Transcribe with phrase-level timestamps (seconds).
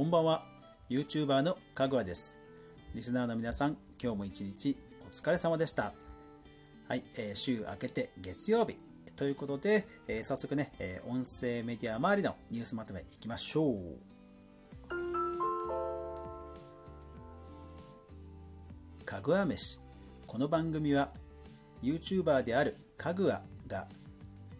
[0.00, 0.46] こんばんは。
[0.88, 2.38] YouTuber のかぐわです。
[2.94, 5.92] リスナーの皆さん今日も一日お疲れ様でした。
[6.88, 8.78] はい、えー、週明けて月曜日。
[9.14, 13.98] ということで、えー、早速ね、えー、音声メディア周りのニュースまとめいきましょう。
[19.04, 19.82] かぐわ飯。
[20.26, 21.10] この番組は
[21.82, 23.86] YouTuber であるかぐわが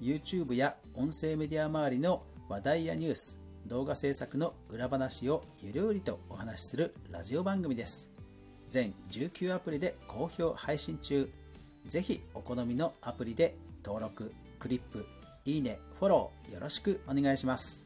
[0.02, 8.10] YouTube や音声メディア周りの話題やニュース動画制作の裏話をゆるりとお話しするラジオ番組です。
[8.69, 11.30] 全19アプリで好評配信中。
[11.86, 15.06] ぜひお好みのアプリで登録クリップ
[15.45, 17.84] いいねフォローよろしくお願いします。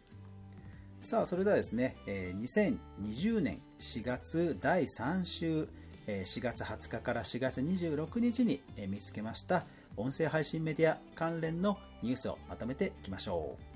[1.01, 5.69] さあそれではですね2020年4月第3週
[6.07, 9.65] 4月20日から4月26日に見つけました
[9.97, 13.74] 音声配信メディア関連のニュースをまとめていきましょう。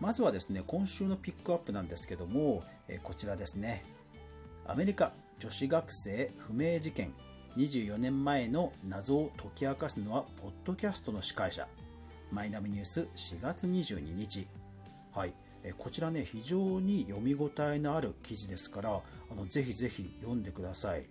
[0.00, 3.84] まずはですね今週のピックアップなんですけどもえこちらですね。
[4.66, 7.12] アメリカ女子学生不明事件。
[7.56, 11.66] 24年前の謎を解き明かすのはポッドキャストの司会者。
[12.30, 14.46] マイナビニュース4月22日。
[15.12, 15.34] はい。
[15.76, 21.04] こちらね非常に読み応えのある記事ですからあのぜひぜひ読んでください。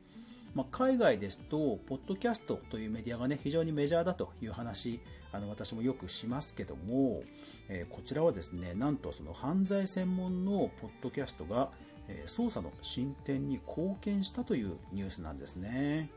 [0.55, 5.00] まあ、海外ですと、ポッドキャストというメディアがね、非常にメジャーだという話、
[5.31, 7.23] あの私もよくしますけども、
[7.67, 11.69] えー、こちらはですね、なんとその犯罪専門のポッドキャストが、
[12.08, 16.09] えー、捜査の進展に貢献したというニュースなんですね。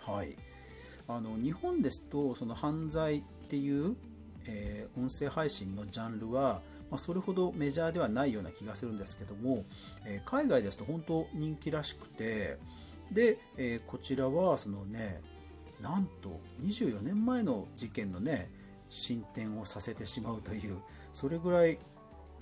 [0.00, 0.36] はい。
[1.08, 3.96] あの日本ですと、その犯罪っていう、
[4.46, 9.64] えー、音声配信のジャンルは、まあ、それほどメジャーではないような気がするんですけども、
[10.04, 12.58] え海外ですと本当人気らしくて、
[13.12, 15.20] で、えー、こちらはそのね
[15.80, 18.50] なんと24年前の事件のね
[18.88, 20.78] 進展をさせてしまうという
[21.12, 21.78] それぐらい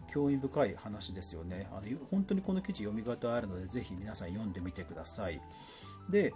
[0.08, 1.68] 興味深い話ですよね。
[1.72, 5.40] あの本当にこの記事読み方あるのでぜひ皆さん読んでみてください。
[6.10, 6.34] で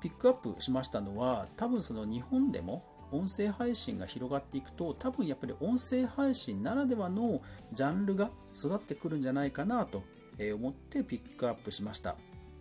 [0.00, 10.02] ピックアップしましたのは多分その日本でも音声配信が広がっていくと多分やっぱり音声配信ならではのジャンルが育ってくるんじゃないかなと
[10.54, 12.16] 思ってピックアップしました。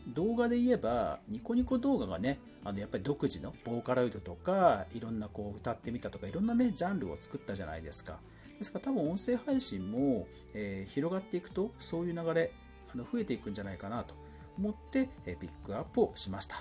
[0.07, 8.19] 動画で言えば、ニコニコ動画がね、あのやっぱり独自のボーカロイドとか、いろんなこう歌ってみたとか、いろんなね、ジャンルを作ったじゃないですか。
[8.57, 12.51] ですから多分音声配信も、えー、広がっていくと、そういう流れ、
[12.93, 14.15] あの増えていくんじゃないかなと
[14.57, 16.55] 思って、えー、ピックアップをしました。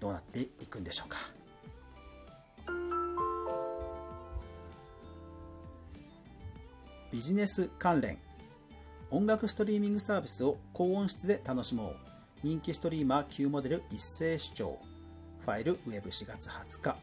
[0.00, 1.18] どうなっていくんでしょうか。
[7.10, 8.18] ビジネス関連
[9.10, 11.96] 音楽ストリーミングサービスを高音質で楽しもう
[12.42, 14.78] 人気ストリーマー Q モデル一斉視聴。
[15.44, 16.96] ファイルウェブ4月20日、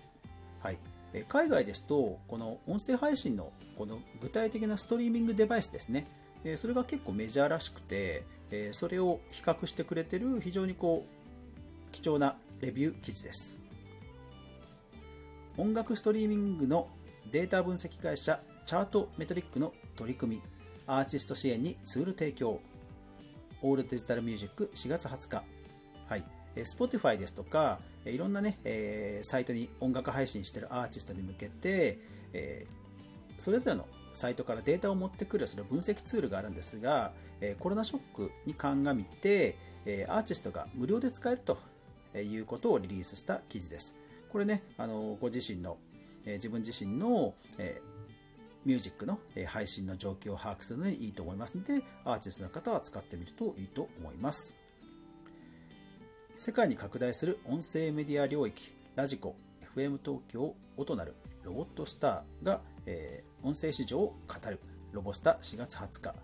[0.64, 0.80] はい、
[1.14, 6.08] え海外ですとこの音声配信のこの具体的なストリーミングデバイスですね。
[6.44, 13.60] えそれが結構メジャーらしくてえそれを比較してくれてる非常にこう貴重なレビュー記事です。
[15.56, 16.88] 音楽ストリーミングの
[17.32, 20.42] データ分析会社チャートメトリックの取り組み
[20.88, 22.60] アーティスト支援にツール提供。
[23.62, 25.44] オールデジタルミュージック4月20日。
[26.08, 26.24] はい。
[26.56, 32.00] Spotify ですとか、いろんなね、えー、サイトに音楽配信してるアーティストに向けて、
[32.34, 41.58] えー、それぞれのサイトからデータを持ってくるその分析ツールがあるんですが、えー、コロナショックに鑑みて、えアーティストが無料で使えると
[42.18, 43.96] いうことをリリースした記事です。
[44.30, 45.78] これね、あのご自身の、
[46.26, 47.82] え自分自身の、え
[48.68, 49.18] ミュージックの
[49.48, 54.58] 配信の状況を把握するのにいいと思いますので、アーティストの方は使ってみるといいと思います。
[56.36, 59.38] 世界に拡大する音声メディア領域、ラジコ、
[59.74, 64.60] FM 東京、音なるロボットスターが、えー、音声市場を語る
[64.92, 66.16] ロボスタ4月20日。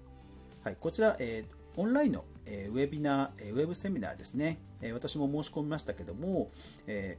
[0.65, 4.59] はい、こちら、えー、オンラインの、え、ウェビナー、え、ウェブセミナーですね。
[4.81, 6.51] え、私も申し込みましたけども、
[6.87, 7.17] え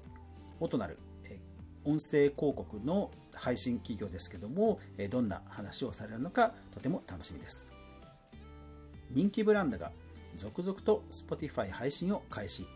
[0.60, 0.98] ー、音なる
[1.84, 7.72] 音声広告の配信企業ですけども、どんな話をされるのかとても楽しみです。
[9.10, 9.92] 人気ブランドが
[10.36, 12.66] 続々と Spotify 配信を開始。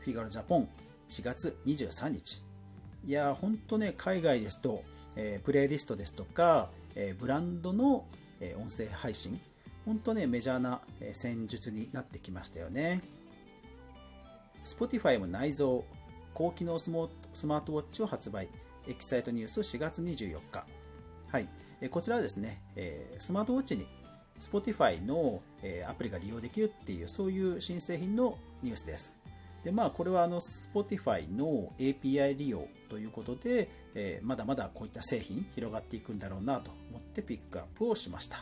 [0.00, 0.68] フィガロジャポン
[1.08, 2.42] 4月23日。
[3.06, 4.82] いや、ほんとね、海外ですと、
[5.16, 8.06] えー、プレイリストですとか、えー、ブランドの、
[8.40, 9.40] えー、音声配信、
[9.84, 13.02] 本当ね、メジャーな、え戦術になってきましたよね。
[14.64, 15.80] Spotify も内蔵、
[16.34, 16.78] 高機能
[17.38, 18.48] スマートウォッチを発売。
[18.88, 20.64] エキサイトニュース4月24日。
[21.30, 21.48] はい。
[21.88, 22.60] こちらはですね、
[23.20, 23.86] スマートウォッチに
[24.40, 25.40] Spotify の
[25.86, 29.14] アプリが利用できるっていう、そういう新製品のニュースです。
[29.62, 38.38] で、まあ、これはあの Spotify の API 利用ということで、えまだまだこういった製品広がっていくんだろうなと思ってピックアップをしました。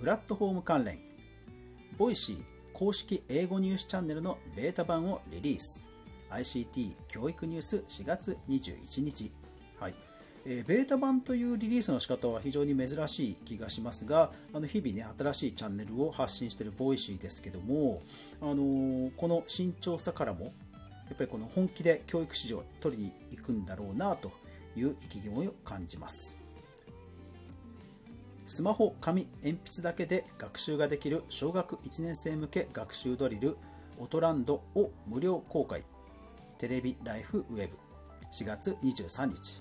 [0.00, 0.98] プラットフォーム関連
[1.96, 5.84] Voicy 公式英語ニュースチャンネルのベータ版をリリース。
[6.30, 9.32] ICT 教育ニュース4月21日、
[9.80, 9.94] はい。
[10.46, 18.00] えー、ベータ版というリリースの仕方は非常に珍しい気がしますがあの日々ね新しいチャンネルを発信している Voicy ですけども、
[18.40, 20.50] あのー、この慎重さからもや
[21.14, 24.30] っぱりこの本気で教育市場を取りに行くんだろうなと
[24.76, 26.37] いう意気込みを感じます。
[28.48, 33.58] スマホ、紙、鉛筆だけで学習ができる小学1年生向け学習ドリル
[33.98, 35.84] オトランドを無料公開。
[36.56, 37.76] テレビライフウェブ。
[38.32, 39.60] 4月23日、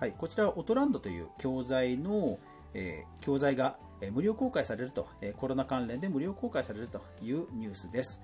[0.00, 2.40] はい、こちらはオトランドという教材の、
[2.74, 3.78] えー、教材が
[4.12, 8.20] 無料公開されると、コロナ関連で無料公開されるというニュースです。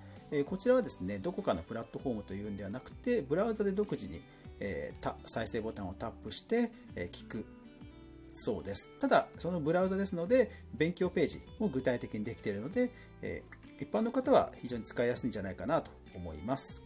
[0.47, 4.21] こちらはですね、どこかのプラットフォームというんではなくて、ブラウザで独自に
[4.65, 7.45] えー、再生ボタンをタップして、え聞く
[8.33, 8.89] そうです。
[8.99, 12.91] ただ、そのブラウザですので、勉強ページも具体的にできているので、
[13.21, 16.83] えー、一般の方は非常に使いやすいんじゃないかなと思います。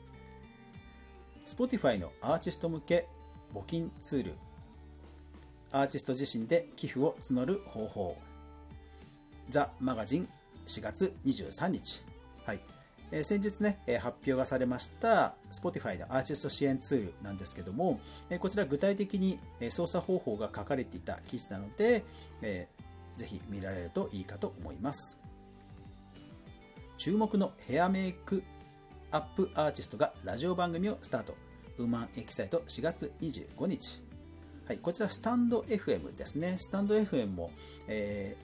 [1.47, 3.07] Spotify のアーティスト向け
[3.55, 4.35] 募金ツール、
[5.71, 8.17] アーティスト自身で寄付を募る方法、
[9.49, 10.29] ザ・マガジン
[10.67, 12.03] 4月23日。
[12.45, 12.76] はい。
[13.13, 18.01] え先日ね、え発表がされました Spotify のアーティスト支援ツールなんですけども、
[18.31, 19.39] えこちら具体的に
[19.71, 22.05] 操作方法が書かれていた記事なので、
[22.43, 22.69] え、
[23.17, 25.19] ぜひ見られるといいかと思います。
[26.97, 28.43] 注目のヘアメイク
[29.11, 31.37] アップアーティストがラジオ番組をスタート。
[31.79, 34.03] ウーマンエキサイト4月25日。
[34.67, 36.57] はい、こちらスタンド FM ですね。
[36.59, 37.51] スタンド FM も、
[37.87, 38.37] え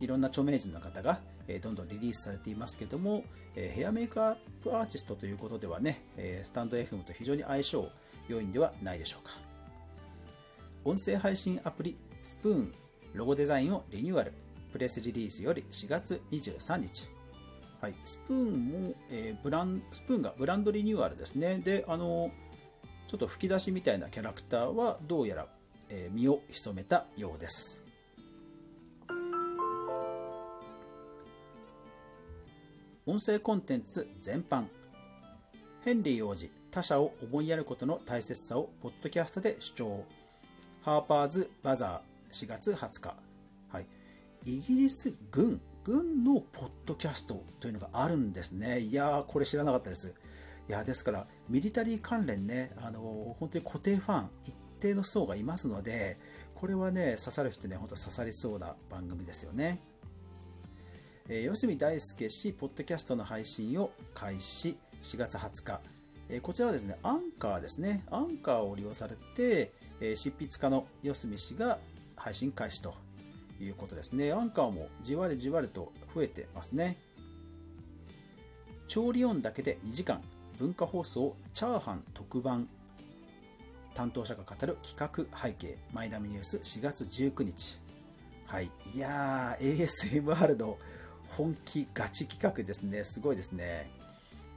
[0.00, 3.24] ー、いろんな著名人の方が、えどんどんリリースされていますけども、
[3.54, 7.88] えヘアメイクアップアーティストということではね、えスタンド FM と非常に相性
[8.28, 9.32] 良いんではないでしょうか。
[10.84, 12.74] 音声配信アプリスプーン
[13.14, 14.32] ロゴデザインをリニューアル
[14.72, 17.08] プレスリリースより4月23日。
[17.80, 21.58] はい、スプーンも、えー、ブランスプーンがブランドリニューアルですね。
[21.58, 22.30] であの
[23.08, 25.46] ちょっと吹き出しみたいなキャラクターはどうやら、
[25.90, 27.82] えー、身を潜めたようです。
[33.04, 34.66] 音声コンテンツ全般。
[35.84, 40.04] ヘンリー王子他者を思いやることの大切さをポッドキャストで主張。
[40.82, 43.16] ハーパーズ・バザー4月20日、
[43.70, 43.86] はい、
[44.44, 48.78] イギリス軍軍のポッドキャストというのがあるんですね。
[48.78, 50.14] いやーこれ知らなかったです。
[50.68, 56.18] いやですからミリタリー関連ねあの本当に固定ファン一定の層がいますので
[56.54, 59.80] これはね刺さる人ね本当刺さりそうな番組ですよね。
[61.28, 65.80] えー、吉見大輔氏、ポッドキャストの配信を開始、4月20日。
[66.28, 68.02] えー、こちらはですね、アンカーですね。
[68.10, 71.78] アンカーを利用されて、えー、執筆家の吉見氏が
[72.16, 72.94] 配信開始と
[73.60, 74.32] いうことですね。
[74.32, 76.98] アンカーもじわりじわりと増えてますね。
[78.88, 80.20] 調理音だけで2時間、
[80.58, 82.68] 文化放送チャーハン特番
[83.94, 87.80] 担当者が語る企画背景、マイナビニュース4月19日。
[88.46, 88.70] はい。
[88.94, 90.78] いやー、ASMR の
[91.36, 93.04] 本気ガチ企画ですね。
[93.04, 93.90] すごいですね。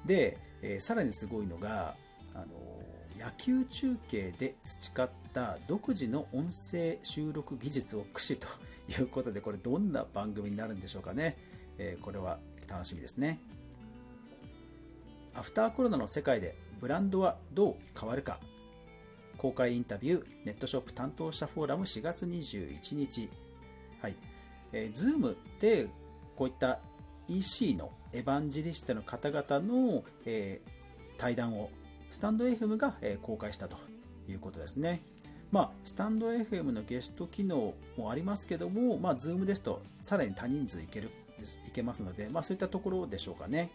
[0.06, 1.96] で、えー、さらにすごいのが、
[2.34, 2.46] あの
[3.18, 8.48] 野球中継で培った独自の音声収録技術を駆使と
[8.90, 11.38] いうことで、これどんな番組になるんでしょうかね。
[11.78, 13.40] えー、これは楽しみですね。
[15.34, 18.40] アフターコロナの世界でブランドはどう変わるか。
[19.38, 23.30] 公開インタビュー、ネットショップ担当者フォーラム4月21日。
[24.02, 24.16] はい。
[24.72, 25.88] えー、Zoom で
[26.36, 26.80] こういった
[27.28, 31.70] EC のエヴァンジリストの方々の、えー、対談を
[32.12, 33.78] スタンド FM が、えー、公開したと
[34.30, 35.02] いうことですね。
[35.52, 41.10] まあ、スタンド FM のゲスト機能もありますけども、まあ、Zoom ですとさらに多人数いける
[41.68, 43.70] いけますので、まあ、そういったところでしょうかね。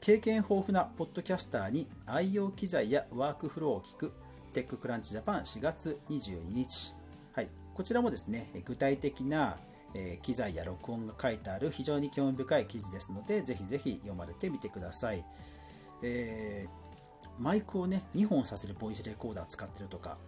[0.00, 4.12] 経験豊富なポッドキャスターに愛用機材やワークフローを聞く
[4.52, 6.94] テッククランチジャパン4月22日。
[7.32, 9.56] はい、こちらもですね、具体的な
[9.94, 15.24] え機材や録音が書いてある非常に興味深い記事ですので、ぜひぜひ読まれてみてください。
[16.02, 20.18] えー、マイクをね、2本させるボイスレコーダー使ってるとか、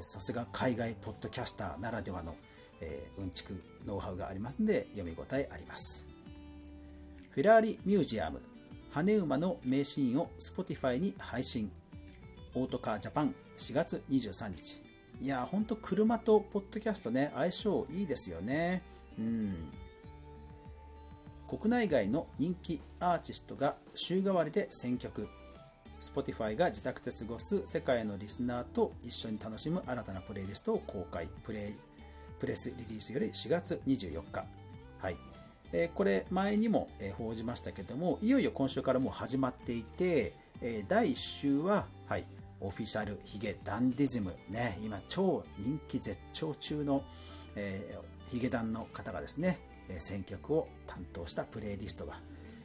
[0.00, 2.34] さすが海外ポッドキャスターならではの、
[2.80, 6.06] えー、うんちくノウハウがありますので、読み応えあります。
[7.30, 8.40] フェラーリミュージアム、
[8.90, 11.70] 羽馬の名シーンを Spotify に配信。
[12.54, 14.82] オートカージャパン4月23日。
[15.22, 18.82] いや、ほんと車とポッドキャストね、相性いいですよね。
[19.20, 19.72] うん
[21.48, 25.28] 国内外の人気アーティストが週替わりで選曲
[26.00, 31.74] Spotify が自宅で過ごす世界のリスナーと一緒に楽しむ新たなプレイリストを公開プレイ
[32.38, 34.44] プレスリリースより4月24日。
[34.98, 35.16] はい。
[35.72, 42.24] えー、これ前にも、え報じましたけども、いよいよ今週からもう始まっていて、え第1週は、はい、
[42.60, 47.04] オフィシャルヒゲダンディズム、ね、今超人気絶頂中の、
[47.56, 49.58] えー、ヒゲダンの方がですね、
[49.88, 52.14] え選曲を担当したプレイリストが、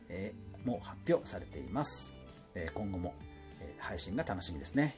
[0.10, 2.13] えー、もう発表されています。
[2.53, 3.15] え今後も、
[3.60, 4.98] え配信が楽しみですね。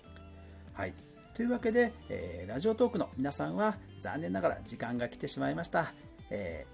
[0.73, 0.93] はい。
[1.33, 5.93] というわけで、えー、ラジオトークの皆さんは残念ながら時間が来てしまいました。
[6.29, 6.65] え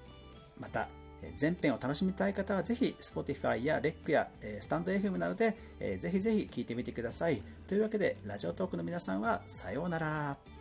[0.57, 0.87] ー、また、
[1.39, 5.55] 前編を楽しみたい方はぜひ Spotify や REC やスタンド FM などで
[5.99, 7.41] ぜひぜひ聴いてみてください。
[7.67, 10.52] というわけでラジオトークの皆さんはさようなら。